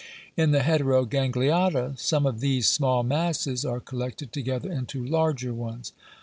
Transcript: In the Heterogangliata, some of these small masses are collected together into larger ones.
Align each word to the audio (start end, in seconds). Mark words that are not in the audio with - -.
In 0.35 0.49
the 0.49 0.61
Heterogangliata, 0.61 1.95
some 1.99 2.25
of 2.25 2.39
these 2.39 2.67
small 2.67 3.03
masses 3.03 3.63
are 3.63 3.79
collected 3.79 4.33
together 4.33 4.71
into 4.71 5.05
larger 5.05 5.53
ones. 5.53 5.93